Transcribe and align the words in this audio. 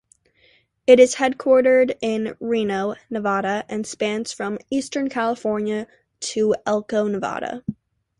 It 0.87 0.99
is 0.99 1.13
headquartered 1.17 1.95
in 2.01 2.35
Reno, 2.39 2.95
Nevada 3.11 3.65
and 3.69 3.85
spans 3.85 4.33
from 4.33 4.57
eastern 4.71 5.09
California 5.09 5.85
to 6.21 6.55
Elko, 6.65 7.07
Nevada. 7.07 7.63